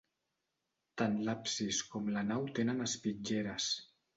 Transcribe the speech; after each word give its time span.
Tant 1.01 1.17
l'absis 1.27 1.83
com 1.91 2.09
la 2.17 2.25
nau 2.33 2.51
tenen 2.61 2.85
espitlleres. 2.89 3.73